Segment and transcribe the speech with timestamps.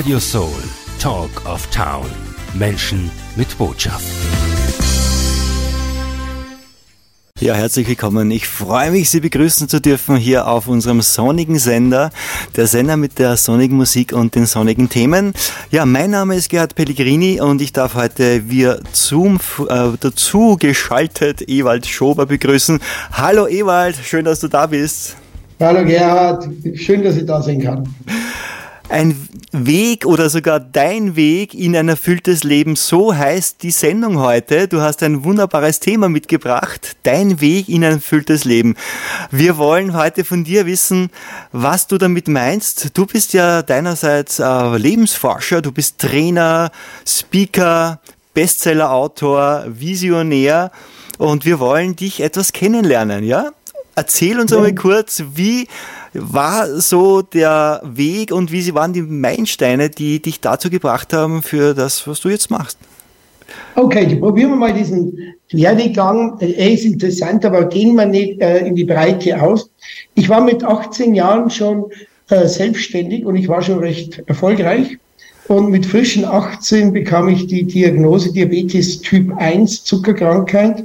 [0.00, 0.62] Radio Soul,
[0.98, 2.06] Talk of Town.
[2.54, 4.06] Menschen mit Botschaft.
[7.38, 8.30] Ja, herzlich willkommen.
[8.30, 12.12] Ich freue mich, Sie begrüßen zu dürfen hier auf unserem sonnigen Sender.
[12.56, 15.34] Der Sender mit der sonnigen Musik und den sonnigen Themen.
[15.70, 19.38] Ja, mein Name ist Gerhard Pellegrini und ich darf heute via Zoom
[19.68, 22.80] äh, dazu geschaltet Ewald Schober begrüßen.
[23.12, 25.16] Hallo Ewald, schön, dass du da bist.
[25.60, 27.86] Hallo Gerhard, schön, dass ich da sein kann.
[28.90, 34.66] Ein Weg oder sogar dein Weg in ein erfülltes Leben, so heißt die Sendung heute.
[34.66, 38.74] Du hast ein wunderbares Thema mitgebracht, dein Weg in ein erfülltes Leben.
[39.30, 41.10] Wir wollen heute von dir wissen,
[41.52, 42.98] was du damit meinst.
[42.98, 46.72] Du bist ja deinerseits äh, Lebensforscher, du bist Trainer,
[47.06, 48.00] Speaker,
[48.34, 50.72] Bestsellerautor, Visionär
[51.16, 53.52] und wir wollen dich etwas kennenlernen, ja?
[53.94, 55.66] Erzähl uns einmal kurz, wie
[56.12, 61.74] war so der Weg und wie waren die Meilensteine, die dich dazu gebracht haben für
[61.74, 62.78] das, was du jetzt machst?
[63.74, 65.16] Okay, probieren wir mal diesen
[65.52, 66.38] Werdegang.
[66.40, 69.70] Er ist interessant, aber gehen wir nicht äh, in die Breite aus.
[70.14, 71.86] Ich war mit 18 Jahren schon
[72.28, 74.98] äh, selbstständig und ich war schon recht erfolgreich.
[75.48, 80.84] Und mit frischen 18 bekam ich die Diagnose Diabetes Typ 1 Zuckerkrankheit.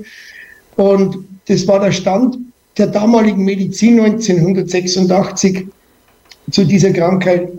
[0.76, 2.38] Und das war der Stand
[2.78, 5.68] der damaligen Medizin 1986
[6.52, 7.50] zu dieser Krankheit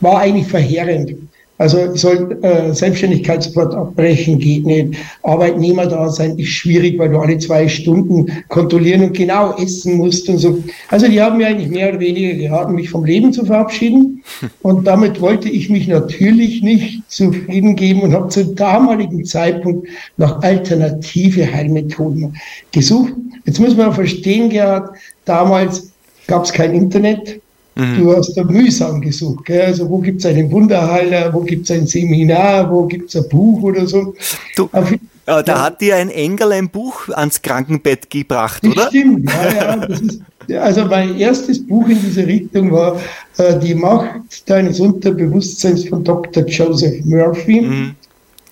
[0.00, 1.14] war eigentlich verheerend.
[1.58, 4.94] Also soll äh, Selbstständigkeit sofort abbrechen, geht nicht.
[5.24, 10.28] Arbeitnehmer da sein ist schwierig, weil du alle zwei Stunden kontrollieren und genau essen musst
[10.28, 10.62] und so.
[10.88, 14.22] Also die haben mir eigentlich mehr oder weniger geraten, mich vom Leben zu verabschieden.
[14.62, 20.42] Und damit wollte ich mich natürlich nicht zufrieden geben und habe zum damaligen Zeitpunkt nach
[20.42, 22.36] alternative Heilmethoden
[22.72, 23.12] gesucht.
[23.44, 24.90] Jetzt muss man verstehen, Gerhard,
[25.24, 25.90] damals
[26.26, 27.40] gab es kein Internet.
[27.78, 27.96] Mhm.
[27.96, 29.44] Du hast da mühsam gesucht.
[29.44, 29.62] Gell?
[29.62, 33.28] Also wo gibt es einen Wunderheiler, wo gibt es ein Seminar, wo gibt es ein
[33.28, 34.14] Buch oder so.
[34.56, 35.62] Du, Auf, äh, da ja.
[35.62, 38.88] hat dir ein Engel ein Buch ans Krankenbett gebracht, oder?
[38.88, 39.76] Stimmt, ja, ja.
[39.86, 40.20] Das ist,
[40.60, 42.98] also mein erstes Buch in diese Richtung war
[43.36, 46.44] äh, Die Macht deines Unterbewusstseins von Dr.
[46.46, 47.60] Joseph Murphy.
[47.60, 47.94] Mhm.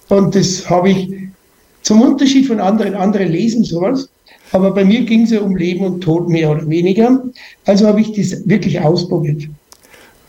[0.09, 1.11] Und das habe ich
[1.83, 4.09] zum Unterschied von anderen, andere lesen sowas.
[4.53, 7.23] Aber bei mir ging es ja um Leben und Tod mehr oder weniger.
[7.65, 9.49] Also habe ich das wirklich ausprobiert.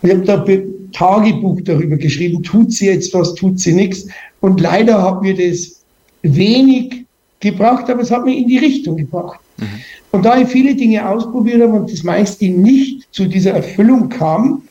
[0.01, 0.45] Ich habe da
[0.93, 4.07] Tagebuch darüber geschrieben, tut sie jetzt was, tut sie nichts.
[4.41, 5.81] Und leider hat mir das
[6.21, 7.05] wenig
[7.39, 9.39] gebracht, aber es hat mich in die Richtung gebracht.
[9.57, 9.65] Mhm.
[10.11, 14.63] Und da ich viele Dinge ausprobiert habe und das meiste nicht zu dieser Erfüllung kam,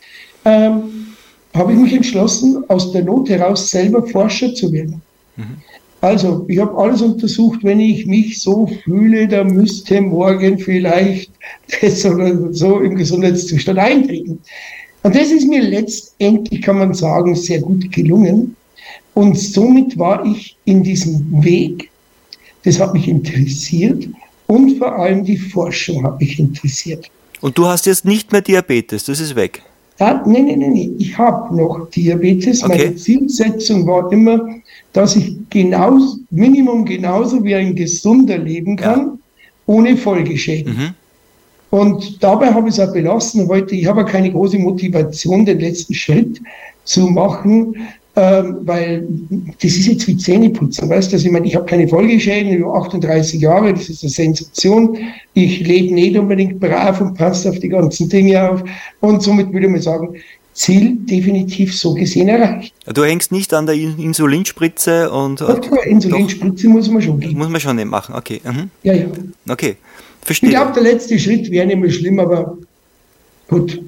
[0.44, 0.82] ähm,
[1.54, 5.00] habe ich mich entschlossen, aus der Not heraus selber Forscher zu werden.
[5.36, 5.44] Mhm.
[6.00, 11.30] Also, ich habe alles untersucht, wenn ich mich so fühle, da müsste morgen vielleicht
[11.80, 14.38] das oder so im Gesundheitszustand eintreten.
[15.02, 18.56] Und das ist mir letztendlich, kann man sagen, sehr gut gelungen.
[19.14, 21.90] Und somit war ich in diesem Weg.
[22.64, 24.08] Das hat mich interessiert
[24.48, 27.10] und vor allem die Forschung hat mich interessiert.
[27.40, 29.62] Und du hast jetzt nicht mehr Diabetes, das ist weg.
[29.98, 30.90] Nee, nee, nee, nee.
[30.98, 32.62] Ich habe noch Diabetes.
[32.62, 32.78] Okay.
[32.78, 34.46] Meine Zielsetzung war immer,
[34.92, 39.18] dass ich genauso, Minimum genauso wie ein Gesunder leben kann, ja.
[39.66, 40.74] ohne Folgeschäden.
[40.74, 40.94] Mhm.
[41.70, 43.48] Und dabei habe ich es auch belassen.
[43.48, 46.40] Heute, ich habe keine große Motivation, den letzten Schritt
[46.84, 47.74] zu machen,
[48.18, 49.06] ähm, weil
[49.60, 51.16] das ist jetzt wie Zähneputzen, weißt du?
[51.16, 54.96] Also ich meine, ich habe keine Folgeschäden über 38 Jahre, das ist eine Sensation.
[55.34, 58.64] Ich lebe nicht unbedingt brav und passe auf die ganzen Dinge auf.
[59.00, 60.16] Und somit würde man sagen,
[60.54, 62.74] Ziel definitiv so gesehen erreicht.
[62.86, 65.42] Du hängst nicht an der Insulinspritze und.
[65.42, 67.36] Doch, Insulinspritze doch, muss man schon gehen.
[67.36, 68.40] Muss man schon nicht machen, okay.
[68.42, 68.70] Mhm.
[68.82, 69.06] Ja, ja.
[69.46, 69.76] Okay,
[70.22, 70.48] verstehe.
[70.48, 72.56] Ich glaube, der letzte Schritt wäre nicht mehr schlimm, aber
[73.46, 73.78] gut.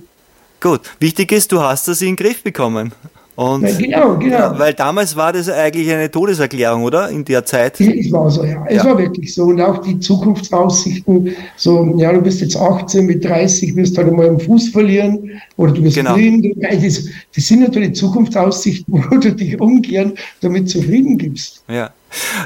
[0.60, 2.92] Gut, wichtig ist, du hast das in den Griff bekommen.
[3.38, 4.58] Und ja, genau, genau.
[4.58, 7.08] Weil damals war das eigentlich eine Todeserklärung, oder?
[7.08, 7.80] In der Zeit.
[7.80, 8.64] Es war so, ja.
[8.66, 8.84] Es ja.
[8.84, 9.44] war wirklich so.
[9.44, 14.08] Und auch die Zukunftsaussichten, so, ja, du bist jetzt 18, mit 30 wirst du halt
[14.08, 16.14] einmal einen Fuß verlieren oder du wirst genau.
[16.14, 16.46] blind.
[16.60, 21.62] Das, das sind natürlich Zukunftsaussichten, wo du dich ungern damit zufrieden gibst.
[21.68, 21.90] Ja.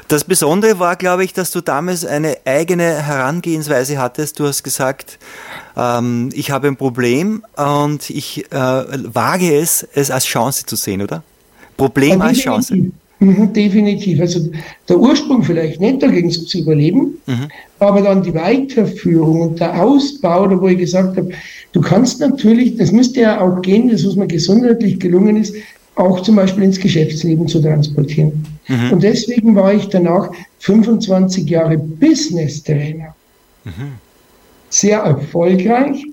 [0.09, 4.39] Das Besondere war, glaube ich, dass du damals eine eigene Herangehensweise hattest.
[4.39, 5.19] Du hast gesagt,
[5.77, 11.03] ähm, ich habe ein Problem und ich äh, wage es, es als Chance zu sehen,
[11.03, 11.23] oder?
[11.77, 12.77] Problem als Chance.
[13.23, 14.21] Mhm, definitiv.
[14.21, 14.51] Also
[14.89, 17.49] der Ursprung vielleicht nicht, dagegen zu überleben, mhm.
[17.79, 21.31] aber dann die Weiterführung und der Ausbau, da wo ich gesagt habe,
[21.73, 25.55] du kannst natürlich, das müsste ja auch gehen, das was mir gesundheitlich gelungen ist,
[25.95, 28.45] auch zum Beispiel ins Geschäftsleben zu transportieren.
[28.69, 28.93] Mhm.
[28.93, 30.31] Und deswegen war ich danach
[30.61, 33.15] 25 Jahre Business Trainer.
[33.65, 33.93] Mhm.
[34.71, 36.05] Sehr erfolgreich.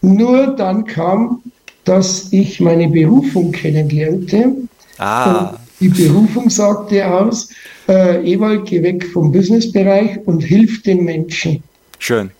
[0.00, 1.42] Nur dann kam
[1.84, 4.56] dass ich meine Berufung kennenlernte.
[4.98, 5.50] Ah.
[5.50, 7.50] Und die Berufung sagte aus,
[7.88, 11.62] äh, Ewald, geh weg vom Businessbereich und hilf den Menschen.
[11.98, 12.30] Schön.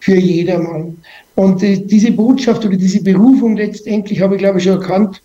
[0.00, 0.98] Für jedermann.
[1.34, 5.22] Und äh, diese Botschaft oder diese Berufung letztendlich habe ich, glaube ich, schon erkannt,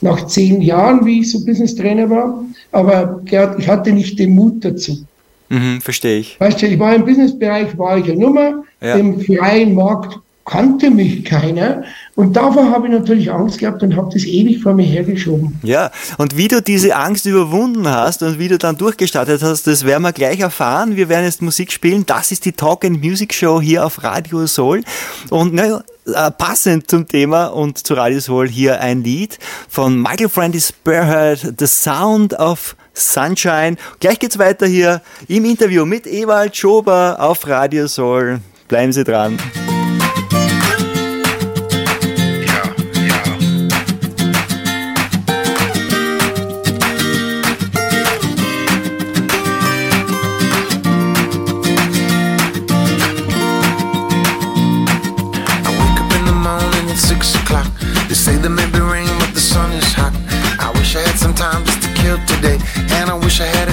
[0.00, 2.44] nach zehn Jahren, wie ich so Business Trainer war.
[2.72, 5.04] Aber Gerd, ich hatte nicht den Mut dazu.
[5.48, 6.38] Mhm, verstehe ich.
[6.40, 8.96] Weißt du, ich war im Businessbereich, war ich eine Nummer, ja.
[8.96, 10.18] im freien Markt
[10.48, 11.82] kannte mich keiner.
[12.14, 15.58] Und davor habe ich natürlich Angst gehabt und habe das ewig vor mir hergeschoben.
[15.62, 19.84] Ja, und wie du diese Angst überwunden hast und wie du dann durchgestartet hast, das
[19.84, 20.96] werden wir gleich erfahren.
[20.96, 22.04] Wir werden jetzt Musik spielen.
[22.06, 24.82] Das ist die Talk and Music Show hier auf Radio Soul.
[25.30, 30.30] Und naja, äh, passend zum Thema und zu Radio Soul hier ein Lied von Michael
[30.30, 33.76] Frandy Spearhead, The Sound of Sunshine.
[34.00, 38.40] Gleich geht's weiter hier im Interview mit Ewald Schober auf Radio Soul.
[38.66, 39.38] Bleiben Sie dran.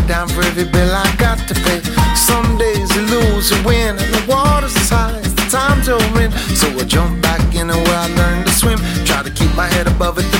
[0.10, 1.82] Every bill I got to pay.
[2.16, 5.96] Some days you lose, you win, and the water's as high as the time to
[6.14, 6.32] win.
[6.56, 8.80] So I jump back in where I learned to swim.
[9.06, 10.35] Try to keep my head above it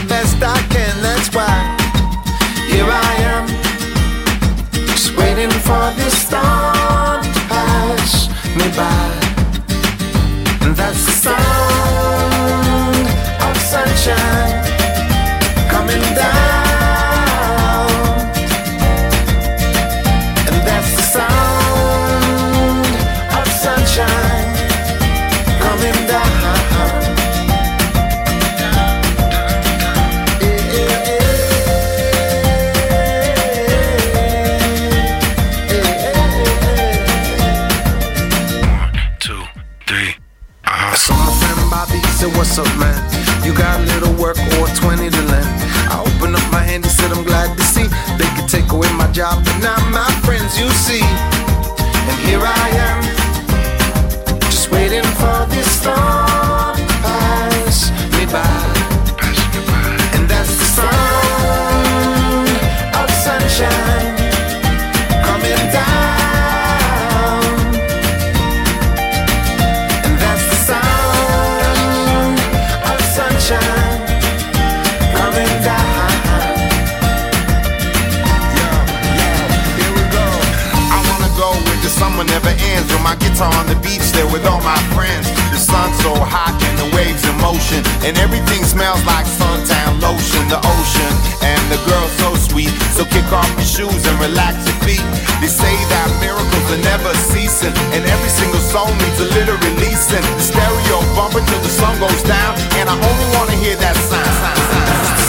[84.36, 85.32] with all my friends.
[85.56, 90.44] The sun's so hot and the waves in motion, and everything smells like suntan lotion.
[90.52, 92.76] The ocean and the girl so sweet.
[93.00, 95.08] So kick off your shoes and relax your feet.
[95.40, 100.26] They say that miracles are never ceasing, and every single song needs a little releasing.
[100.36, 104.36] The stereo bumping till the sun goes down, and I only wanna hear that sound.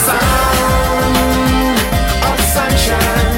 [0.03, 1.15] Sound
[2.27, 3.36] of sunshine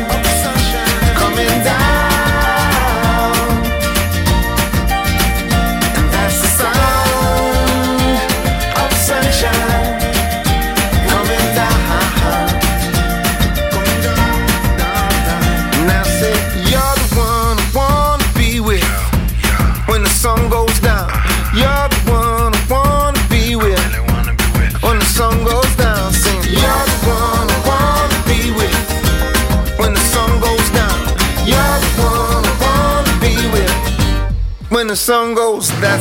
[34.89, 35.99] the sun goes, that's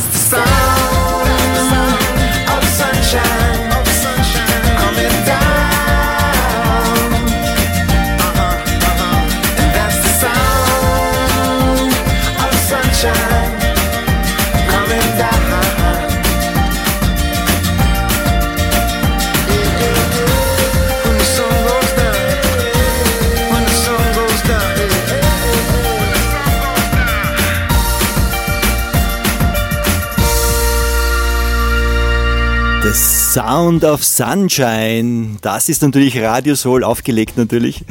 [33.59, 35.39] Sound of Sunshine.
[35.41, 37.83] Das ist natürlich Radio Soul aufgelegt natürlich.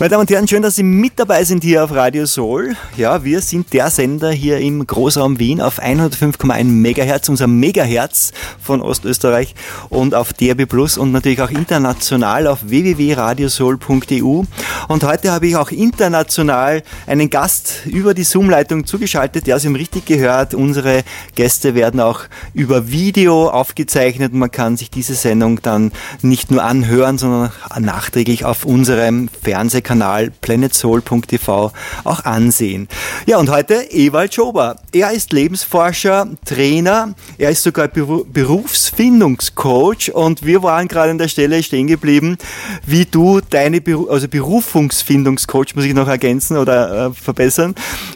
[0.00, 2.74] Meine Damen und Herren, schön, dass Sie mit dabei sind hier auf Radio Soul.
[2.96, 8.82] Ja, wir sind der Sender hier im Großraum Wien auf 105,1 Megahertz, unser Megahertz von
[8.82, 9.54] Ostösterreich
[9.90, 14.42] und auf DRB Plus und natürlich auch international auf www.radiosoul.eu.
[14.88, 19.46] Und heute habe ich auch international einen Gast über die Zoom-Leitung zugeschaltet.
[19.46, 21.04] Ja, Sie haben richtig gehört, unsere
[21.36, 22.22] Gäste werden auch
[22.52, 28.64] über Video aufgezeichnet man kann sich diese Sendung dann nicht nur anhören, sondern nachträglich auf
[28.64, 31.72] unserem Fernsehkanal planetsoul.tv
[32.04, 32.88] auch ansehen.
[33.26, 34.76] Ja, und heute Ewald Schober.
[34.92, 41.62] Er ist Lebensforscher, Trainer, er ist sogar Berufsfindungscoach und wir waren gerade an der Stelle
[41.62, 42.38] stehen geblieben,
[42.86, 47.74] wie du deine Beru also Berufungsfindungscoach, muss ich noch ergänzen oder äh, verbessern.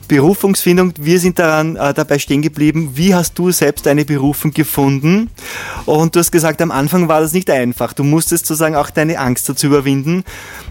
[0.09, 2.93] Berufungsfindung, wir sind daran äh, dabei stehen geblieben.
[2.95, 5.31] Wie hast du selbst deine Berufung gefunden?
[5.87, 7.93] Und du hast gesagt, am Anfang war das nicht einfach.
[7.93, 10.25] Du musstest sozusagen auch deine Angst dazu überwinden,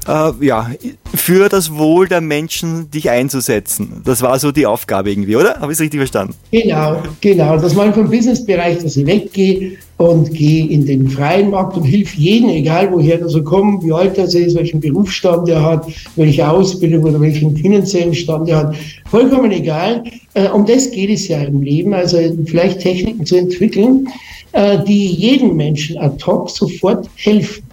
[0.07, 0.71] äh, ja,
[1.13, 4.01] für das Wohl der Menschen dich einzusetzen.
[4.05, 5.59] Das war so die Aufgabe irgendwie, oder?
[5.59, 6.35] Habe ich es richtig verstanden?
[6.51, 7.57] Genau, genau.
[7.57, 12.13] Das war vom Businessbereich, dass ich weggehe und gehe in den freien Markt und hilf
[12.13, 16.47] jedem, egal woher er so kommt, wie alt er ist, welchen Berufsstand er hat, welche
[16.47, 18.75] Ausbildung oder welchen finanziellen Stand er hat.
[19.09, 20.03] Vollkommen egal.
[20.35, 24.07] Äh, um das geht es ja im Leben, also vielleicht Techniken zu entwickeln,
[24.51, 27.63] äh, die jedem Menschen ad hoc sofort helfen.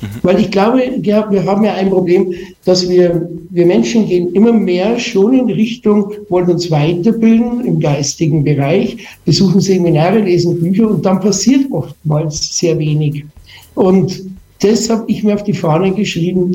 [0.00, 0.06] Mhm.
[0.22, 2.32] Weil ich glaube, ja, wir haben ja ein Problem,
[2.64, 8.44] dass wir, wir Menschen gehen immer mehr schon in Richtung, wollen uns weiterbilden im geistigen
[8.44, 13.24] Bereich, besuchen Seminare, lesen Bücher und dann passiert oftmals sehr wenig.
[13.74, 14.22] Und
[14.60, 16.54] das habe ich mir auf die Fahne geschrieben,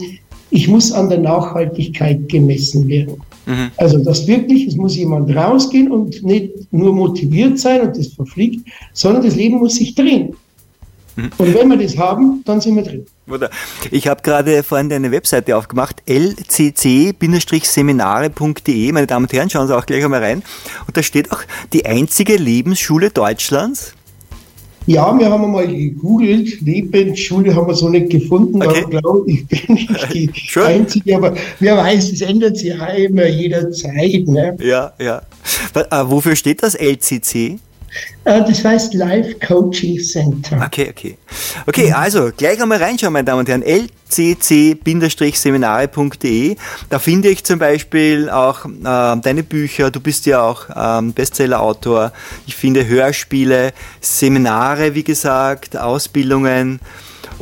[0.49, 3.15] ich muss an der Nachhaltigkeit gemessen werden.
[3.45, 3.71] Mhm.
[3.77, 8.67] Also das wirklich, es muss jemand rausgehen und nicht nur motiviert sein und das verfliegt,
[8.93, 10.35] sondern das Leben muss sich drehen.
[11.15, 11.29] Mhm.
[11.37, 13.05] Und wenn wir das haben, dann sind wir drin.
[13.91, 18.91] Ich habe gerade vorhin eine Webseite aufgemacht, lcc-seminare.de.
[18.91, 20.43] Meine Damen und Herren, schauen Sie auch gleich einmal rein.
[20.87, 21.41] Und da steht auch
[21.71, 23.93] die einzige Lebensschule Deutschlands.
[24.85, 28.83] Ja, wir haben mal gegoogelt, Lebensschule haben wir so nicht gefunden, okay.
[28.83, 30.63] aber glaube ich bin nicht die Schön.
[30.63, 34.27] Einzige, aber wer weiß, es ändert sich ja immer jederzeit.
[34.27, 34.57] Ne?
[34.59, 35.21] Ja, ja.
[35.73, 37.59] Äh, wofür steht das LCC?
[38.25, 40.61] Äh, das heißt Live Coaching Center.
[40.65, 41.17] Okay, okay.
[41.65, 43.63] Okay, also gleich einmal reinschauen, meine Damen und Herren.
[43.63, 46.55] lcc-seminare.de.
[46.89, 49.91] Da finde ich zum Beispiel auch äh, deine Bücher.
[49.91, 52.11] Du bist ja auch ähm, Bestseller-Autor.
[52.47, 56.79] Ich finde Hörspiele, Seminare, wie gesagt, Ausbildungen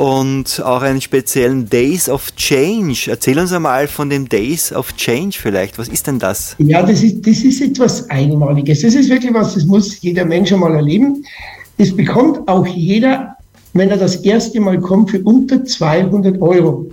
[0.01, 3.05] und auch einen speziellen Days of Change.
[3.12, 5.77] Erzähl uns einmal von den Days of Change vielleicht.
[5.77, 6.55] Was ist denn das?
[6.58, 8.81] Ja, das ist, das ist etwas Einmaliges.
[8.81, 11.24] Das ist wirklich was, das muss jeder Mensch einmal erleben.
[11.77, 13.36] Das bekommt auch jeder,
[13.74, 16.89] wenn er das erste Mal kommt, für unter 200 Euro.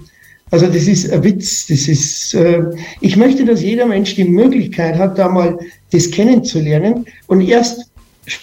[0.50, 1.66] Also das ist ein Witz.
[1.66, 2.62] Das ist, äh,
[3.00, 5.58] ich möchte, dass jeder Mensch die Möglichkeit hat, da mal
[5.92, 7.90] das kennenzulernen und erst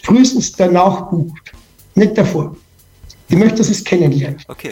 [0.01, 1.51] frühestens danach bucht,
[1.93, 2.55] nicht davor.
[3.29, 4.43] Ich möchte, dass es kennenlernt.
[4.47, 4.71] Okay.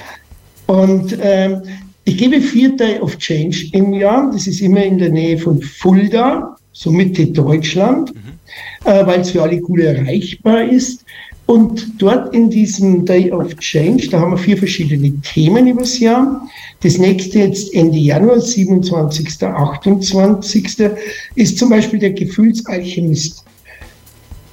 [0.67, 1.61] Und ähm,
[2.05, 4.29] ich gebe vier Day of Change im Jahr.
[4.31, 8.89] Das ist immer in der Nähe von Fulda, so Mitte Deutschland, mhm.
[8.89, 11.05] äh, weil es für alle gut erreichbar ist.
[11.45, 16.47] Und dort in diesem Day of Change, da haben wir vier verschiedene Themen übers Jahr.
[16.81, 20.91] Das nächste jetzt Ende Januar, 27., 28.
[21.35, 23.43] ist zum Beispiel der Gefühlsalchemist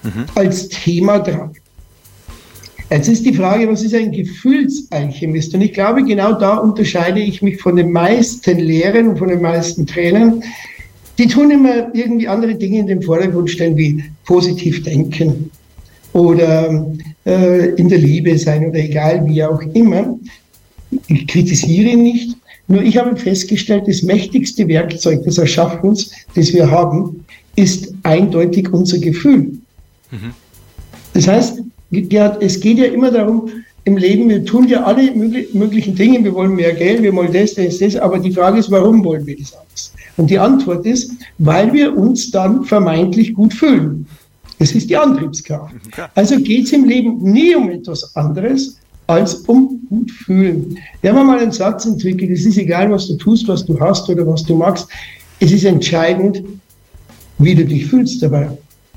[0.02, 0.25] mhm.
[0.35, 1.52] als Thema dran.
[2.90, 5.54] Jetzt ist die Frage, was ist ein Gefühlsalchemist?
[5.54, 9.40] Und ich glaube, genau da unterscheide ich mich von den meisten Lehrern und von den
[9.40, 10.42] meisten Trainern.
[11.16, 15.50] Die tun immer irgendwie andere Dinge in den Vordergrund stellen, wie positiv denken
[16.12, 16.85] oder
[17.25, 20.18] äh, in der Liebe sein oder egal wie auch immer.
[21.06, 22.37] Ich kritisiere nicht.
[22.66, 28.99] Nur ich habe festgestellt, das mächtigste Werkzeug des Erschaffens, das wir haben, ist eindeutig unser
[28.99, 29.59] Gefühl.
[30.11, 30.32] Mhm.
[31.12, 33.50] Das heißt, Gerhard, es geht ja immer darum,
[33.85, 37.54] im Leben, wir tun ja alle möglichen Dinge, wir wollen mehr Geld, wir wollen das,
[37.54, 39.92] das, das, aber die Frage ist, warum wollen wir das alles?
[40.16, 44.06] Und die Antwort ist, weil wir uns dann vermeintlich gut fühlen.
[44.59, 45.75] Das ist die Antriebskraft.
[46.14, 50.78] Also geht es im Leben nie um etwas anderes als um gut fühlen.
[51.00, 54.09] Wir haben mal einen Satz entwickelt, es ist egal, was du tust, was du hast
[54.09, 54.87] oder was du magst,
[55.40, 56.42] es ist entscheidend,
[57.38, 58.50] wie du dich fühlst dabei.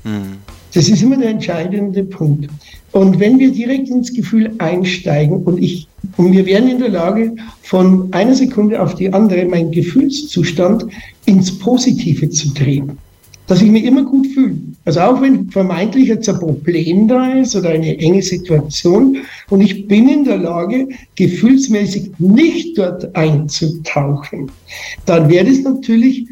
[0.04, 0.36] Mhm.
[0.74, 2.50] Das ist immer der entscheidende Punkt.
[2.90, 7.34] Und wenn wir direkt ins Gefühl einsteigen und ich, und wir wären in der Lage,
[7.62, 10.86] von einer Sekunde auf die andere meinen Gefühlszustand
[11.26, 12.98] ins Positive zu drehen,
[13.46, 14.56] dass ich mich immer gut fühle.
[14.84, 19.18] Also auch wenn vermeintlich jetzt ein Problem da ist oder eine enge Situation
[19.50, 24.50] und ich bin in der Lage, gefühlsmäßig nicht dort einzutauchen,
[25.06, 26.26] dann wäre es natürlich,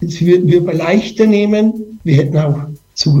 [0.00, 1.72] das würden wir leichter nehmen,
[2.04, 2.58] wir hätten auch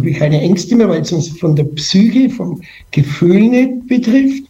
[0.04, 4.44] ich keine Ängste mehr, weil es uns von der Psyche, vom Gefühl nicht betrifft.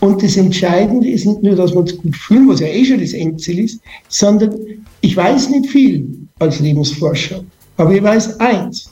[0.00, 3.00] Und das Entscheidende ist nicht nur, dass wir uns gut fühlen, was ja eh schon
[3.00, 4.54] das Endziel ist, sondern
[5.00, 6.08] ich weiß nicht viel
[6.40, 7.44] als Lebensforscher,
[7.76, 8.90] aber ich weiß eins.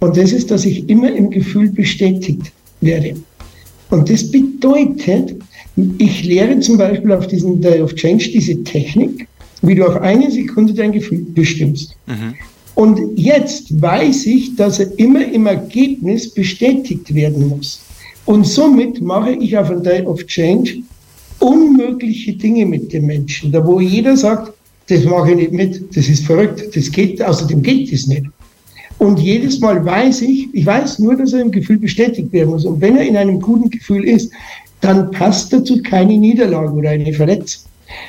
[0.00, 3.16] Und das ist, dass ich immer im Gefühl bestätigt werde.
[3.90, 5.36] Und das bedeutet,
[5.98, 9.28] ich lehre zum Beispiel auf diesen Day of Change diese Technik,
[9.62, 11.96] wie du auf eine Sekunde dein Gefühl bestimmst.
[12.06, 12.34] Mhm.
[12.76, 17.80] Und jetzt weiß ich, dass er immer im Ergebnis bestätigt werden muss.
[18.26, 20.82] Und somit mache ich auf ein Day of Change
[21.38, 24.52] unmögliche Dinge mit dem Menschen, da wo jeder sagt,
[24.88, 28.26] das mache ich nicht mit, das ist verrückt, das geht, außerdem geht das nicht.
[28.98, 32.66] Und jedes Mal weiß ich, ich weiß nur, dass er im Gefühl bestätigt werden muss.
[32.66, 34.30] Und wenn er in einem guten Gefühl ist,
[34.82, 37.62] dann passt dazu keine Niederlage oder eine Verletzung.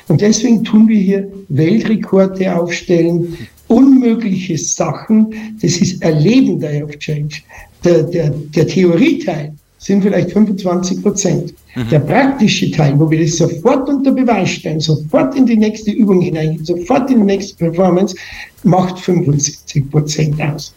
[0.08, 3.36] Und deswegen tun wir hier Weltrekorde aufstellen,
[3.68, 5.34] unmögliche Sachen.
[5.60, 7.42] Das ist Erleben der Change.
[7.84, 11.54] Der, der, der Theorieteil sind vielleicht 25 Prozent.
[11.74, 11.88] Mhm.
[11.90, 16.20] Der praktische Teil, wo wir das sofort unter Beweis stellen, sofort in die nächste Übung
[16.20, 18.16] hineingehen, sofort in die nächste Performance,
[18.64, 20.74] macht 75 Prozent aus.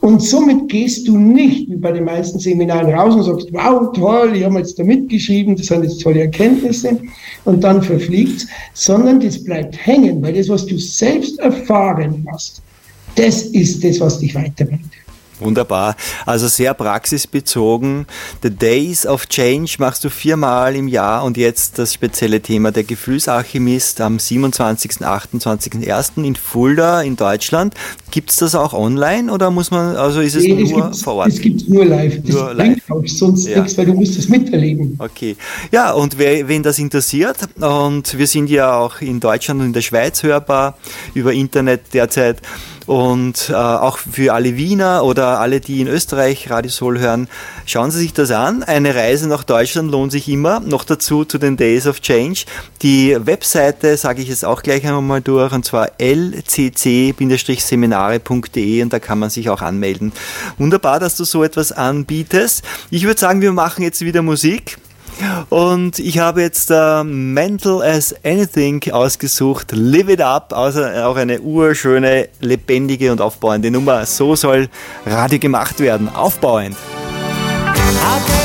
[0.00, 4.32] Und somit gehst du nicht wie bei den meisten Seminaren raus und sagst, wow, toll,
[4.34, 7.00] ich habe jetzt da mitgeschrieben, das sind jetzt tolle Erkenntnisse
[7.44, 12.62] und dann verfliegt sondern das bleibt hängen, weil das, was du selbst erfahren hast,
[13.16, 14.90] das ist das, was dich weiterbringt.
[15.44, 15.96] Wunderbar.
[16.26, 18.06] Also sehr praxisbezogen.
[18.42, 22.84] The Days of Change machst du viermal im Jahr und jetzt das spezielle Thema der
[22.84, 25.04] Gefühlsalchemist am 27.
[25.04, 25.92] 28.
[25.92, 26.12] 1.
[26.16, 27.74] in Fulda in Deutschland.
[28.10, 31.28] Gibt es das auch online oder muss man, also ist es nee, nur vor Ort?
[31.28, 32.22] Es gibt nur live.
[32.22, 32.90] Das nur live.
[32.90, 33.60] auch sonst ja.
[33.60, 34.96] nichts, weil du musst es miterleben.
[34.98, 35.36] Okay.
[35.72, 39.72] Ja, und wer, wen das interessiert, und wir sind ja auch in Deutschland und in
[39.72, 40.78] der Schweiz hörbar
[41.14, 42.40] über Internet derzeit,
[42.86, 47.28] und äh, auch für alle Wiener oder alle, die in Österreich Radio Soul hören,
[47.66, 48.62] schauen Sie sich das an.
[48.62, 50.60] Eine Reise nach Deutschland lohnt sich immer.
[50.60, 52.44] Noch dazu zu den Days of Change.
[52.82, 59.18] Die Webseite sage ich jetzt auch gleich einmal durch, und zwar lcc-seminare.de und da kann
[59.18, 60.12] man sich auch anmelden.
[60.58, 62.62] Wunderbar, dass du so etwas anbietest.
[62.90, 64.76] Ich würde sagen, wir machen jetzt wieder Musik.
[65.48, 69.72] Und ich habe jetzt äh, Mental as Anything ausgesucht.
[69.72, 74.04] Live It Up, also auch eine urschöne, lebendige und aufbauende Nummer.
[74.06, 74.68] So soll
[75.06, 76.08] Radio gemacht werden.
[76.08, 76.76] Aufbauend.
[78.04, 78.44] How can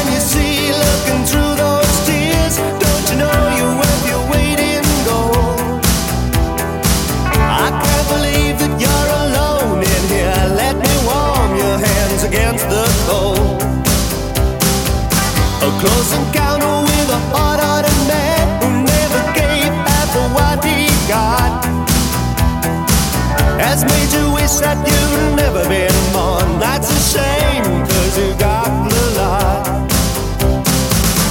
[24.62, 26.60] that you've never been born.
[26.60, 29.64] That's a shame, cause you got the lot.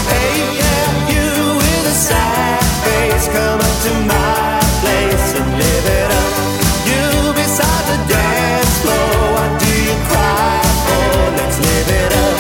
[0.09, 1.29] Hey, yeah, you
[1.61, 6.33] with a sad face, come up to my place and live it up.
[6.89, 7.05] You
[7.37, 11.09] beside the dance floor, what do you cry for?
[11.39, 12.39] Let's live it up.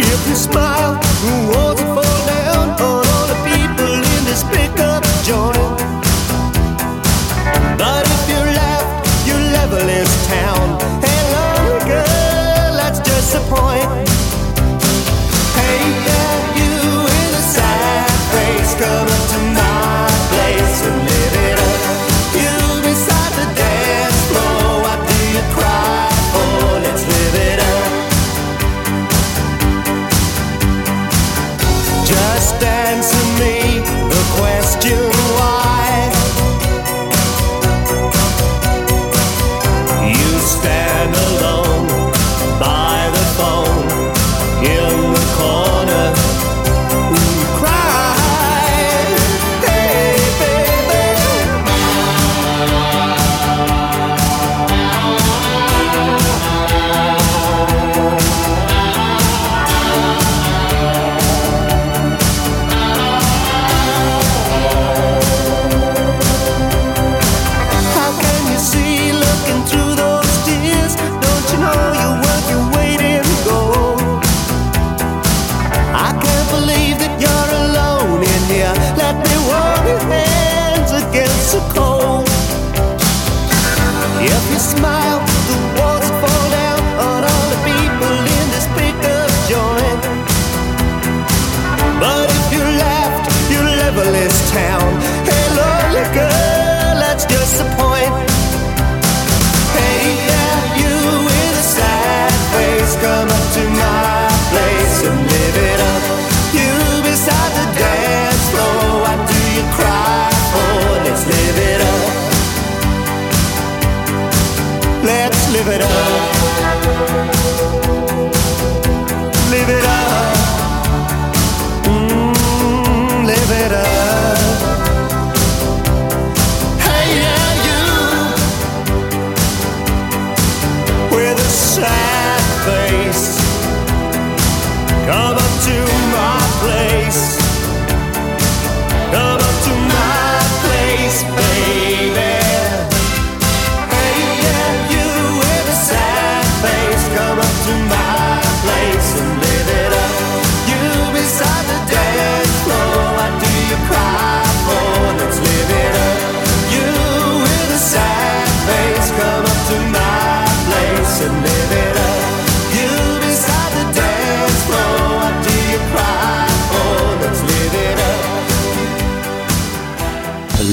[0.00, 2.46] If you smile, who live it
[5.50, 5.55] up.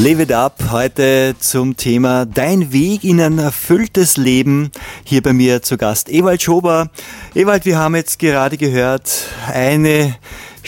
[0.03, 4.69] Live It Up heute zum Thema Dein Weg in ein erfülltes Leben.
[5.05, 6.89] Hier bei mir zu Gast Ewald Schober.
[7.33, 9.09] Ewald, wir haben jetzt gerade gehört,
[9.47, 10.17] eine,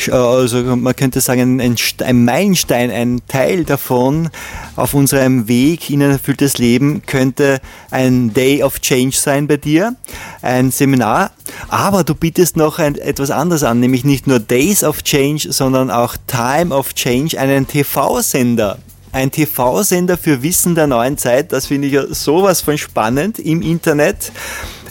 [0.09, 4.29] also man könnte sagen, ein Meilenstein, ein Teil davon
[4.77, 7.59] auf unserem Weg in ein erfülltes Leben könnte
[7.91, 9.97] ein Day of Change sein bei dir,
[10.43, 11.31] ein Seminar.
[11.67, 15.91] Aber du bietest noch ein, etwas anderes an, nämlich nicht nur Days of Change, sondern
[15.91, 18.77] auch Time of Change, einen TV-Sender.
[19.15, 23.61] Ein TV-Sender für Wissen der neuen Zeit, das finde ich ja sowas von spannend im
[23.61, 24.33] Internet.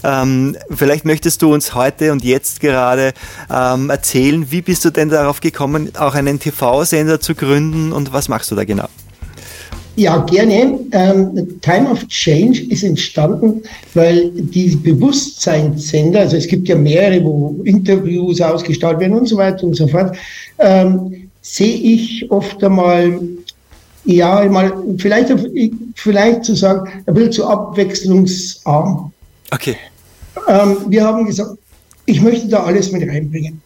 [0.03, 3.13] Ähm, vielleicht möchtest du uns heute und jetzt gerade
[3.55, 8.31] ähm, erzählen, wie bist du denn darauf gekommen, auch einen TV-Sender zu gründen und was
[8.31, 8.89] machst du da genau?
[9.97, 10.79] Ja, gerne.
[10.93, 13.61] Ähm, Time of Change ist entstanden,
[13.93, 19.65] weil die Bewusstseinssender, also es gibt ja mehrere, wo Interviews ausgestrahlt werden und so weiter
[19.65, 20.17] und so fort,
[20.59, 23.21] ähm, sehe ich oft einmal,
[24.05, 25.33] ja, mal vielleicht,
[25.95, 29.13] vielleicht zu sagen, ein bisschen zu abwechslungsarm.
[29.51, 29.77] Okay.
[30.49, 31.59] Ähm, wir haben gesagt,
[32.07, 33.61] ich möchte da alles mit reinbringen.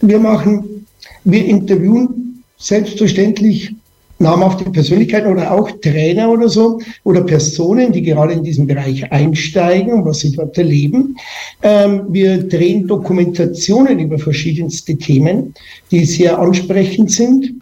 [0.00, 0.86] Wir machen,
[1.24, 3.74] wir interviewen selbstverständlich
[4.22, 9.92] namhafte Persönlichkeiten oder auch Trainer oder so oder Personen, die gerade in diesem Bereich einsteigen
[9.92, 11.16] und was sie dort erleben.
[11.62, 15.54] Ähm, wir drehen Dokumentationen über verschiedenste Themen,
[15.90, 17.54] die sehr ansprechend sind.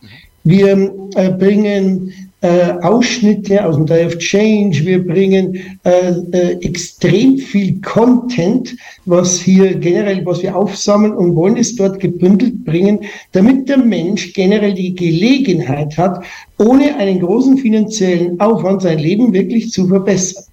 [0.45, 7.37] Wir äh, bringen äh, Ausschnitte aus dem Day of Change, wir bringen äh, äh, extrem
[7.37, 8.75] viel Content,
[9.05, 13.01] was hier generell, was wir aufsammeln und wollen es dort gebündelt bringen,
[13.33, 16.25] damit der Mensch generell die Gelegenheit hat,
[16.59, 20.45] ohne einen großen finanziellen Aufwand sein Leben wirklich zu verbessern.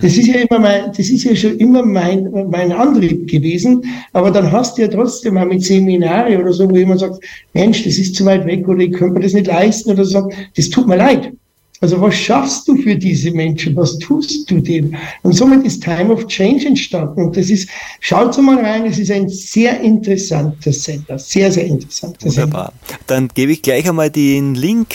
[0.00, 3.84] Das ist ja immer mein, das ist ja schon immer mein, mein Antrieb gewesen.
[4.12, 7.84] Aber dann hast du ja trotzdem mal mit Seminare oder so, wo jemand sagt, Mensch,
[7.84, 10.30] das ist zu weit weg oder ich könnte mir das nicht leisten oder so.
[10.56, 11.32] Das tut mir leid.
[11.80, 13.76] Also was schaffst du für diese Menschen?
[13.76, 14.96] Was tust du dem?
[15.22, 17.24] Und somit ist Time of Change entstanden.
[17.24, 17.68] Und das ist,
[18.00, 21.18] schaut mal rein, es ist ein sehr interessanter Sender.
[21.18, 22.46] Sehr, sehr interessanter Sender.
[22.46, 22.72] Wunderbar.
[23.06, 24.94] Dann gebe ich gleich einmal den Link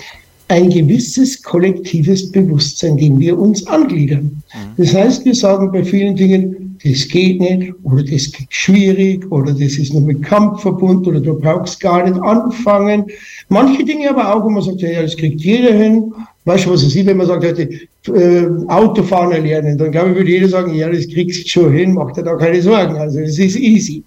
[0.49, 4.43] ein gewisses kollektives Bewusstsein, dem wir uns angliedern.
[4.77, 9.53] Das heißt, wir sagen bei vielen Dingen, das geht nicht oder das geht schwierig oder
[9.53, 13.07] das ist nur mit Kampf verbunden oder du brauchst gar nicht anfangen.
[13.49, 16.13] Manche Dinge aber auch, wo man sagt, ja, das kriegt jeder hin.
[16.45, 17.69] Weißt du, was es ist, wenn man sagt, heute,
[18.15, 21.95] äh, Autofahren erlernen, dann glaube ich, würde jeder sagen, ja, das kriegst du schon hin,
[21.95, 22.97] mach dir da keine Sorgen.
[22.97, 24.05] Also, das ist easy.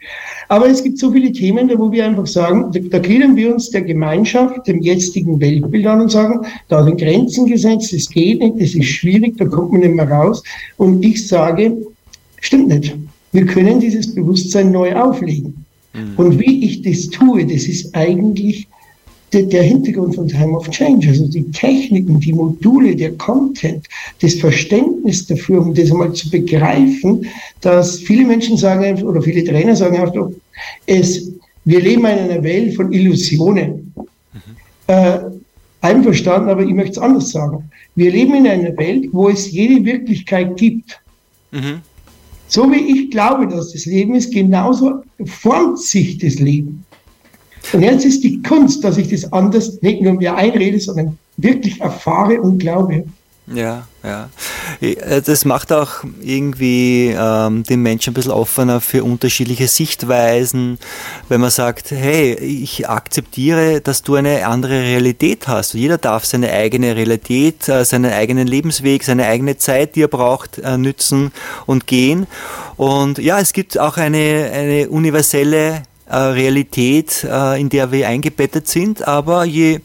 [0.47, 3.71] Aber es gibt so viele Themen, wo wir einfach sagen, da, da gliedern wir uns
[3.71, 8.55] der Gemeinschaft, dem jetzigen Weltbild an und sagen, da sind Grenzen gesetzt, das geht nicht,
[8.55, 10.41] das ist schwierig, da kommt man nicht mehr raus.
[10.77, 11.75] Und ich sage,
[12.41, 12.95] stimmt nicht.
[13.32, 15.65] Wir können dieses Bewusstsein neu auflegen.
[16.17, 18.67] Und wie ich das tue, das ist eigentlich
[19.34, 23.86] der, der Hintergrund von Time of Change, also die Techniken, die Module, der Content,
[24.21, 27.25] das Verständnis dafür, um das einmal zu begreifen,
[27.62, 30.30] dass viele Menschen sagen oder viele Trainer sagen einfach,
[30.86, 31.32] es,
[31.65, 33.93] wir leben in einer Welt von Illusionen.
[34.88, 35.19] Äh,
[35.82, 37.69] einverstanden, aber ich möchte es anders sagen.
[37.95, 40.99] Wir leben in einer Welt, wo es jede Wirklichkeit gibt.
[42.49, 46.83] So wie ich glaube, dass das Leben ist, genauso formt sich das Leben.
[47.71, 51.79] Und jetzt ist die Kunst, dass ich das anders nicht nur mir einrede, sondern wirklich
[51.79, 53.05] erfahre und glaube.
[53.53, 54.29] Ja, ja.
[54.79, 60.77] Äh, das macht auch irgendwie ähm, den Menschen ein bisschen offener für unterschiedliche Sichtweisen,
[61.29, 65.73] wenn man sagt, hey, ich akzeptiere, dass du eine andere Realität hast.
[65.73, 70.59] Jeder darf seine eigene Realität, äh, seinen eigenen Lebensweg, seine eigene Zeit, die er braucht,
[70.59, 71.31] äh, nützen
[71.65, 72.27] und gehen.
[72.77, 78.67] Und ja, es gibt auch eine, eine universelle äh, Realität, äh, in der wir eingebettet
[78.67, 79.79] sind, aber je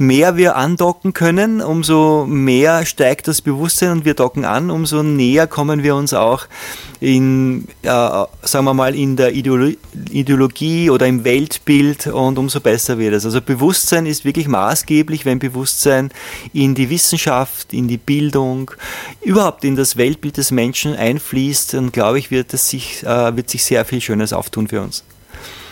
[0.00, 5.46] mehr wir andocken können, umso mehr steigt das Bewusstsein und wir docken an, umso näher
[5.46, 6.46] kommen wir uns auch
[7.00, 13.12] in, äh, sagen wir mal, in der Ideologie oder im Weltbild und umso besser wird
[13.12, 13.26] es.
[13.26, 16.10] Also Bewusstsein ist wirklich maßgeblich, wenn Bewusstsein
[16.54, 18.70] in die Wissenschaft, in die Bildung,
[19.20, 23.50] überhaupt in das Weltbild des Menschen einfließt, dann glaube ich, wird, es sich, äh, wird
[23.50, 25.04] sich sehr viel Schönes auftun für uns.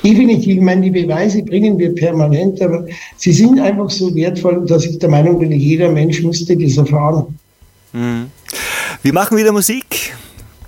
[0.09, 4.87] Definitiv, ich meine, die Beweise bringen wir permanent, aber sie sind einfach so wertvoll, dass
[4.87, 7.39] ich der Meinung bin, jeder Mensch müsste das erfahren.
[7.93, 8.31] Mhm.
[9.03, 10.15] Wir machen wieder Musik.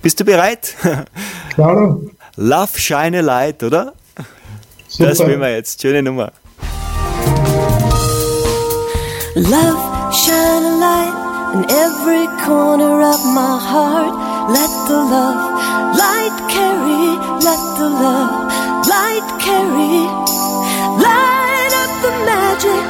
[0.01, 0.75] Bist du bereit?
[1.55, 1.99] Klar.
[2.35, 3.93] Love Shine a Light, oder?
[4.87, 5.09] Super.
[5.09, 5.81] Das will wir jetzt.
[5.81, 6.31] Schöne Nummer.
[9.35, 14.13] Love shine a light in every corner of my heart.
[14.51, 18.40] Let the love light carry, let the love
[19.21, 20.05] light carry.
[21.05, 22.85] Light up the magic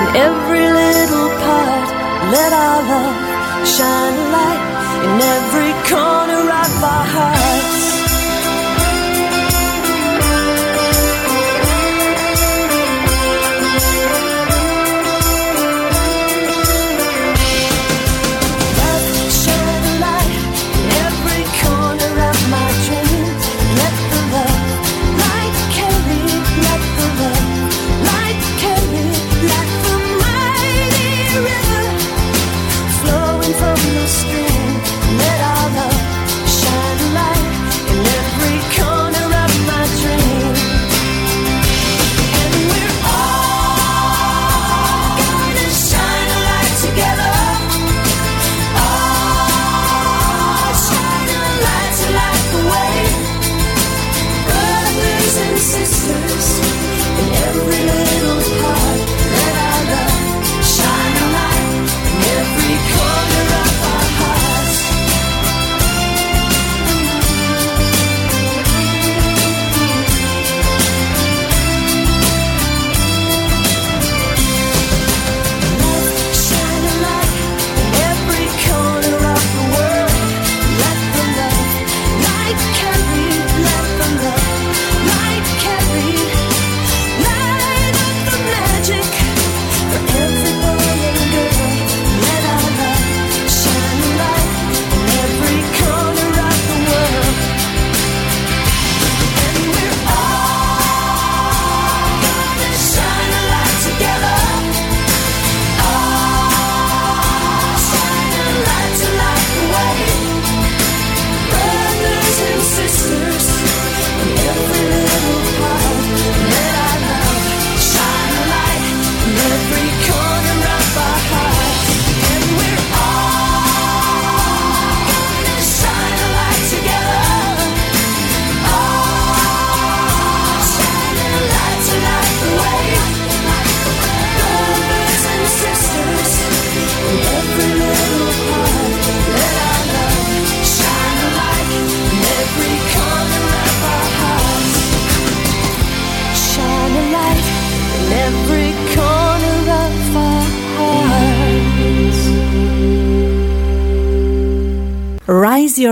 [0.00, 1.88] in every little part.
[2.32, 4.64] Let our love shine a light
[5.04, 7.77] in every corner of our hearts.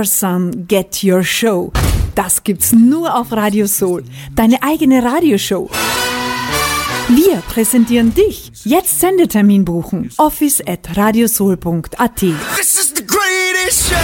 [0.07, 1.73] Sun, Get Your Show.
[2.15, 5.69] Das gibt's nur auf Radio Soul, deine eigene Radioshow.
[7.09, 8.51] Wir präsentieren dich.
[8.65, 10.11] Jetzt Sendetermin buchen.
[10.17, 12.17] Office at radiosoul.at.
[12.17, 13.97] This is the greatest show.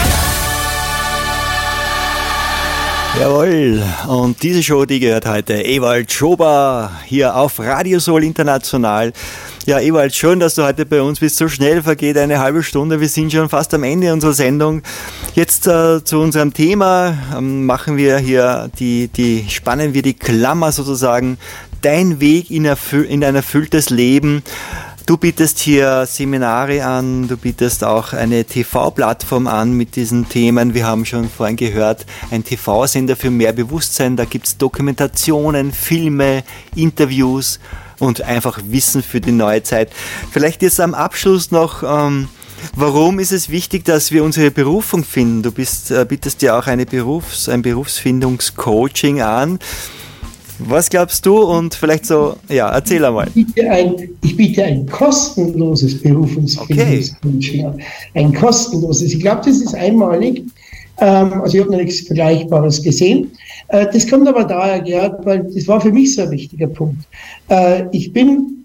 [3.20, 9.12] Jawohl, und diese Show, die gehört heute Ewald Schober hier auf Radio Soul International.
[9.64, 11.36] Ja, Ewald, schön, dass du heute bei uns bist.
[11.36, 13.00] So schnell vergeht eine halbe Stunde.
[13.00, 14.82] Wir sind schon fast am Ende unserer Sendung.
[15.36, 20.72] Jetzt äh, zu unserem Thema ähm, machen wir hier die, die, spannen wir die Klammer
[20.72, 21.38] sozusagen.
[21.80, 24.42] Dein Weg in, erfüll, in ein erfülltes Leben.
[25.06, 30.74] Du bietest hier Seminare an, du bietest auch eine TV-Plattform an mit diesen Themen.
[30.74, 34.16] Wir haben schon vorhin gehört, ein TV-Sender für mehr Bewusstsein.
[34.16, 36.42] Da gibt es Dokumentationen, Filme,
[36.74, 37.60] Interviews
[38.02, 39.90] und einfach Wissen für die neue Zeit.
[40.32, 42.28] Vielleicht jetzt am Abschluss noch, ähm,
[42.76, 45.42] Warum ist es wichtig, dass wir unsere Berufung finden?
[45.42, 49.58] Du bist, äh, bietest ja auch eine Berufs-, ein Berufsfindungscoaching an.
[50.60, 51.38] Was glaubst du?
[51.38, 53.26] Und vielleicht so, ja, erzähl einmal.
[53.34, 57.82] Ich biete ein, ich biete ein kostenloses Berufungsfindungscoaching an.
[58.14, 59.12] Ein kostenloses.
[59.12, 60.44] Ich glaube, das ist einmalig.
[61.02, 63.32] Ähm, also ich habe noch nichts Vergleichbares gesehen.
[63.68, 67.04] Äh, das kommt aber daher, Gerhard, weil das war für mich so ein wichtiger Punkt.
[67.48, 68.64] Äh, ich bin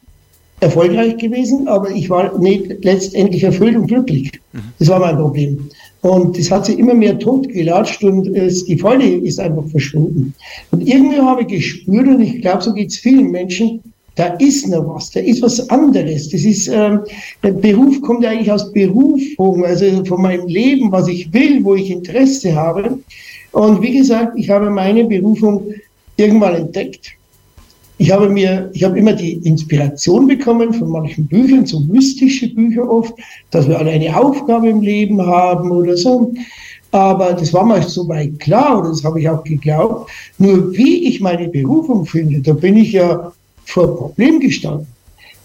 [0.60, 4.32] erfolgreich gewesen, aber ich war nicht letztendlich erfüllt und glücklich.
[4.80, 5.70] Das war mein Problem.
[6.02, 10.34] Und das hat sich immer mehr totgelatscht und es, die Freude ist einfach verschwunden.
[10.72, 13.82] Und irgendwie habe ich gespürt, und ich glaube, so geht es vielen Menschen,
[14.18, 16.30] da ist noch was, da ist was anderes.
[16.30, 17.02] Das ist, ähm,
[17.44, 21.76] der Beruf kommt ja eigentlich aus Berufung, also von meinem Leben, was ich will, wo
[21.76, 22.98] ich Interesse habe.
[23.52, 25.66] Und wie gesagt, ich habe meine Berufung
[26.18, 27.12] irgendwann entdeckt.
[28.00, 32.90] Ich habe mir, ich habe immer die Inspiration bekommen von manchen Büchern, so mystische Bücher
[32.90, 33.14] oft,
[33.52, 36.34] dass wir alle eine Aufgabe im Leben haben oder so.
[36.92, 40.10] Aber das war mir so weit klar, oder das habe ich auch geglaubt.
[40.40, 43.32] Nur wie ich meine Berufung finde, da bin ich ja
[43.68, 44.88] vor Problem gestanden.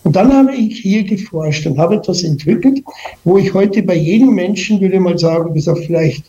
[0.04, 2.82] Und dann habe ich hier geforscht und habe etwas entwickelt,
[3.24, 6.24] wo ich heute bei jedem Menschen, würde mal sagen, bis auf vielleicht,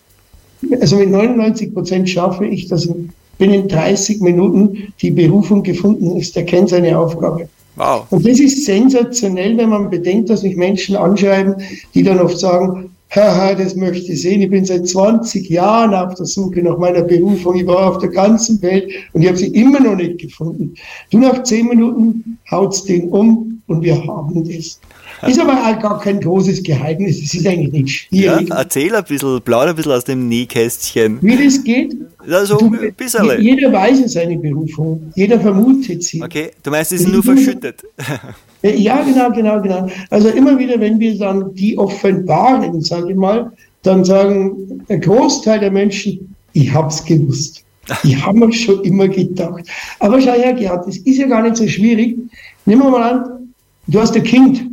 [0.79, 2.87] also mit 99 Prozent schaffe ich das
[3.37, 7.49] binnen 30 Minuten die Berufung gefunden ist, der kennt seine Aufgabe.
[7.75, 8.05] Wow.
[8.11, 11.55] Und das ist sensationell, wenn man bedenkt, dass mich Menschen anschreiben,
[11.95, 16.15] die dann oft sagen, haha, das möchte ich sehen, ich bin seit 20 Jahren auf
[16.15, 19.47] der Suche nach meiner Berufung, ich war auf der ganzen Welt und ich habe sie
[19.47, 20.73] immer noch nicht gefunden.
[21.11, 24.79] Du nach 10 Minuten haut's den um und wir haben das.
[25.27, 28.51] Ist aber auch gar kein großes Geheimnis, es ist eigentlich nicht Ja, schwierig.
[28.51, 31.19] erzähl ein bisschen, plauder ein bisschen aus dem Nähkästchen.
[31.21, 31.95] Wie das geht?
[32.27, 33.41] Ja, so Du, ein bisschen.
[33.41, 36.21] Jeder weiß seine Berufung, jeder vermutet sie.
[36.23, 37.83] Okay, du meinst, die sind nur verschüttet.
[38.61, 39.87] Ja, genau, genau, genau.
[40.09, 43.51] Also immer wieder, wenn wir dann die offenbaren, sage ich mal,
[43.83, 47.59] dann sagen ein Großteil der Menschen, ich hab's gewusst.
[48.03, 49.65] Ich habe mir schon immer gedacht.
[49.99, 52.17] Aber schau her, Gerhard, das ist ja gar nicht so schwierig.
[52.65, 53.53] Nehmen wir mal an,
[53.87, 54.63] du hast ein Kind.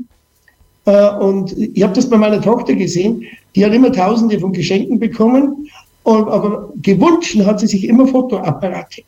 [0.85, 3.25] Äh, Und ich habe das bei meiner Tochter gesehen,
[3.57, 5.67] die hat immer tausende von Geschenken bekommen,
[6.03, 9.03] und, aber gewünscht hat sie sich immer Fotoapparate.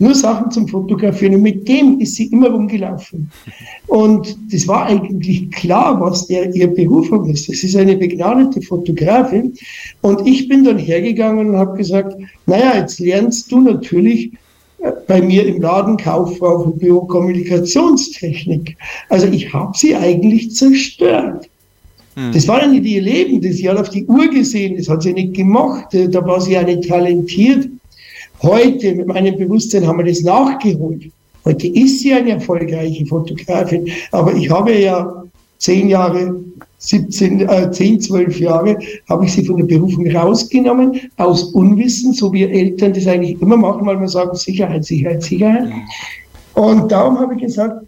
[0.00, 1.36] Nur Sachen zum Fotografieren.
[1.36, 3.30] Und mit dem ist sie immer rumgelaufen.
[3.86, 7.48] Und das war eigentlich klar, was der, ihr Berufung ist.
[7.48, 9.54] Das ist eine begnadete Fotografin.
[10.00, 14.32] Und ich bin dann hergegangen und habe gesagt, naja, jetzt lernst du natürlich
[14.78, 18.76] äh, bei mir im Laden Kauffrau für Biokommunikationstechnik.
[19.08, 21.48] Also ich habe sie eigentlich zerstört.
[22.32, 25.02] Das war ja nicht ihr Leben, das sie hat auf die Uhr gesehen, das hat
[25.02, 27.68] sie nicht gemacht, da war sie ja nicht talentiert.
[28.42, 31.10] Heute mit meinem Bewusstsein haben wir das nachgeholt.
[31.44, 35.24] Heute ist sie eine erfolgreiche Fotografin, aber ich habe ja
[35.58, 36.40] zehn Jahre,
[36.78, 42.32] 17, äh, 10, 12 Jahre, habe ich sie von der Berufung rausgenommen, aus Unwissen, so
[42.32, 45.68] wie Eltern das eigentlich immer machen, weil man sagt, Sicherheit, Sicherheit, Sicherheit.
[46.54, 47.84] Und darum habe ich gesagt,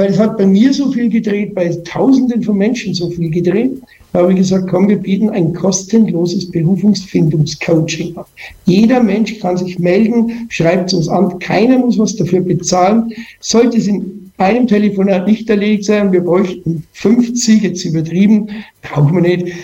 [0.00, 3.72] weil es hat bei mir so viel gedreht, bei Tausenden von Menschen so viel gedreht,
[4.14, 8.24] habe ich gesagt, komm, wir bieten ein kostenloses Berufungsfindungscoaching an.
[8.64, 13.12] Jeder Mensch kann sich melden, schreibt es uns an, keiner muss was dafür bezahlen.
[13.40, 18.48] Sollte es in einem Telefonat nicht erledigt sein, wir bräuchten 50, jetzt übertrieben,
[18.80, 19.54] brauchen wir nicht,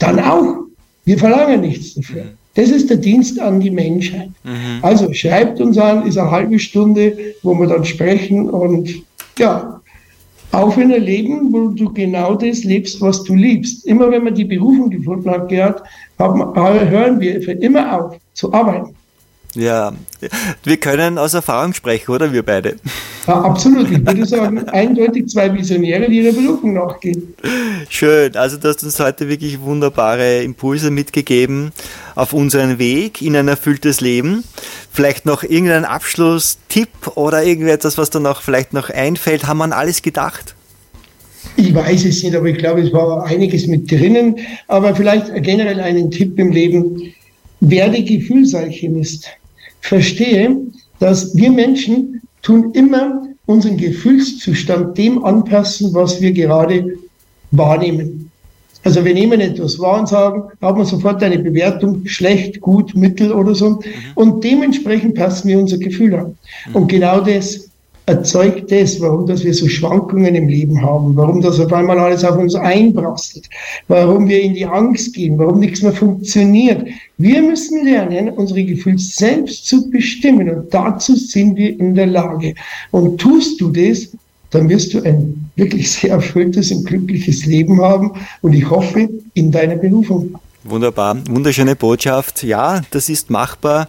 [0.00, 0.56] dann auch.
[1.04, 2.24] Wir verlangen nichts dafür.
[2.56, 4.30] Das ist der Dienst an die Menschheit.
[4.82, 9.06] Also schreibt uns an, ist eine halbe Stunde, wo wir dann sprechen und
[9.38, 9.80] ja,
[10.52, 13.86] auf in ein Leben, wo du genau das lebst, was du liebst.
[13.86, 15.82] Immer wenn man die Berufung gefunden hat, Gerhard,
[16.18, 18.94] hören wir für immer auf zu arbeiten.
[19.54, 19.92] Ja,
[20.62, 22.76] wir können aus Erfahrung sprechen, oder wir beide?
[23.26, 23.90] Ja, absolut.
[23.90, 27.34] Ich würde sagen, eindeutig zwei Visionäre, die ihrer Berufung nachgehen.
[27.88, 31.72] Schön, also du hast uns heute wirklich wunderbare Impulse mitgegeben
[32.14, 34.44] auf unseren Weg in ein erfülltes Leben.
[34.92, 39.46] Vielleicht noch irgendein Abschlusstipp oder irgendetwas, was da noch vielleicht noch einfällt.
[39.46, 40.54] Haben wir an alles gedacht?
[41.56, 44.36] Ich weiß es nicht, aber ich glaube, es war einiges mit drinnen.
[44.66, 47.14] Aber vielleicht generell einen Tipp im Leben.
[47.60, 49.28] Werde Gefühlsalchemist.
[49.80, 50.56] Verstehe,
[50.98, 56.98] dass wir Menschen tun immer unseren Gefühlszustand dem anpassen, was wir gerade
[57.50, 58.30] wahrnehmen.
[58.84, 63.32] Also wir nehmen etwas wahr und sagen, haben wir sofort eine Bewertung, schlecht, gut, mittel
[63.32, 63.80] oder so.
[64.14, 66.38] Und dementsprechend passen wir unser Gefühl an.
[66.72, 67.67] Und genau das
[68.08, 72.24] erzeugt das, warum dass wir so Schwankungen im Leben haben, warum das auf einmal alles
[72.24, 73.48] auf uns einprasselt,
[73.86, 76.86] warum wir in die Angst gehen, warum nichts mehr funktioniert.
[77.18, 82.54] Wir müssen lernen, unsere Gefühle selbst zu bestimmen und dazu sind wir in der Lage.
[82.90, 84.08] Und tust du das,
[84.50, 89.50] dann wirst du ein wirklich sehr erfülltes und glückliches Leben haben und ich hoffe in
[89.52, 90.38] deiner Berufung.
[90.64, 92.42] Wunderbar, wunderschöne Botschaft.
[92.42, 93.88] Ja, das ist machbar.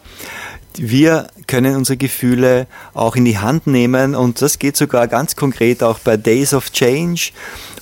[0.75, 4.13] Wir können unsere Gefühle auch in die Hand nehmen.
[4.13, 7.31] Und das geht sogar ganz konkret auch bei Days of Change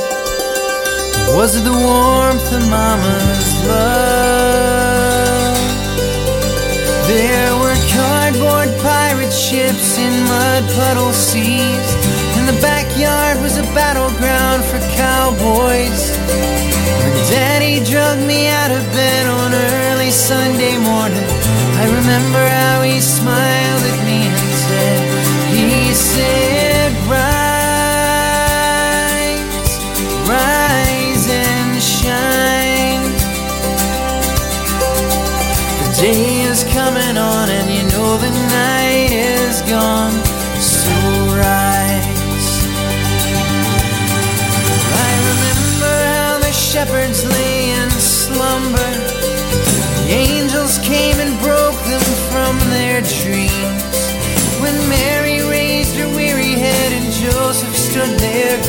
[1.34, 4.52] Was it the warmth of Mama's love?
[7.08, 12.11] There were cardboard pirate ships in mud puddle seas.
[12.93, 16.12] Backyard was a battleground for cowboys.
[17.01, 21.24] When Daddy drugged me out of bed on early Sunday morning,
[21.80, 23.61] I remember how he smiled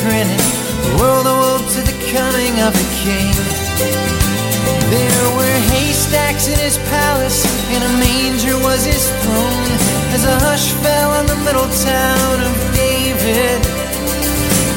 [0.04, 0.44] grinning,
[0.84, 3.32] the world awoke to the coming of a king.
[4.92, 7.40] There were haystacks in his palace,
[7.72, 9.70] and a manger was his throne.
[10.12, 13.58] As a hush fell on the little town of David,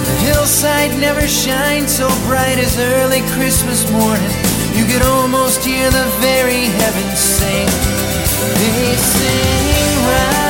[0.07, 4.33] the hillside never shined so bright as early Christmas morning.
[4.79, 7.67] You could almost hear the very heavens sing.
[8.59, 10.46] They sing, rise,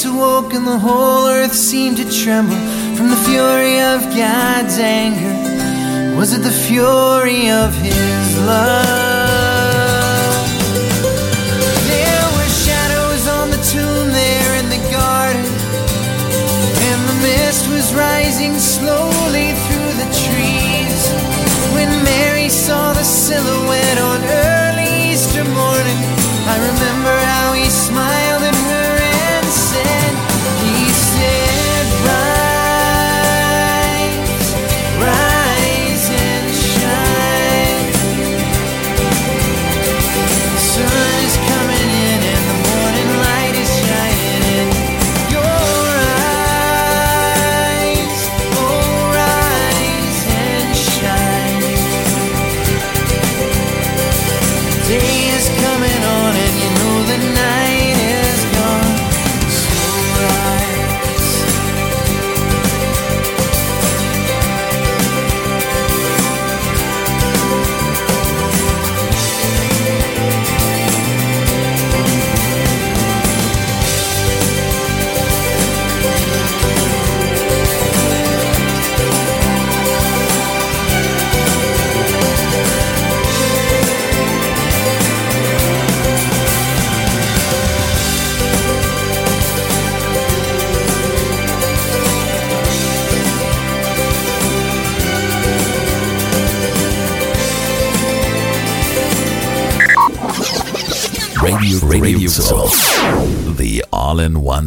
[0.00, 2.56] saints awoke, and the whole earth seemed to tremble
[2.96, 6.16] from the fury of God's anger.
[6.16, 8.79] Was it the fury of His love?